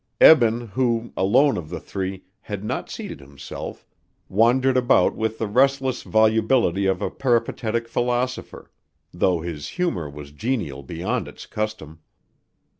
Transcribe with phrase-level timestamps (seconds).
[0.19, 3.85] Eben who, alone of the three, had not seated himself
[4.29, 8.71] wandered about with the restless volubility of a peripatetic philosopher,
[9.13, 11.99] though his humor was genial beyond its custom.